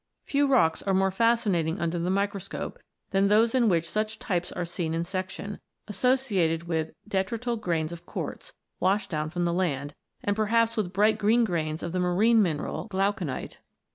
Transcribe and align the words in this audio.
Few 0.23 0.47
rocks 0.47 0.81
are 0.81 0.95
more 0.95 1.11
fascinating 1.11 1.79
under 1.79 1.99
the 1.99 2.09
microscope 2.09 2.79
than 3.11 3.27
those 3.27 3.53
in 3.53 3.69
which 3.69 3.87
such 3.87 4.17
types 4.17 4.51
are 4.51 4.65
seen 4.65 4.95
in 4.95 5.03
section, 5.03 5.59
associated 5.87 6.63
with 6.63 6.89
detrital 7.07 7.55
grains 7.61 7.91
of 7.91 8.07
quartz, 8.07 8.55
washed 8.79 9.11
down 9.11 9.29
from 9.29 9.45
the 9.45 9.53
land, 9.53 9.93
and 10.23 10.35
perhaps 10.35 10.75
with 10.75 10.91
bright 10.91 11.19
green 11.19 11.43
grains 11.43 11.83
of 11.83 11.91
the 11.91 11.99
marine 11.99 12.41
mineral, 12.41 12.87
glauconite. 12.89 13.59